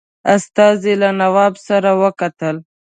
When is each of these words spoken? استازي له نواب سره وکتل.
استازي 0.35 0.93
له 1.01 1.09
نواب 1.21 1.53
سره 1.67 1.89
وکتل. 2.01 2.55